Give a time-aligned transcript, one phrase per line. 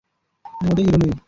[0.45, 1.11] আমি মোটেই হিরো নই।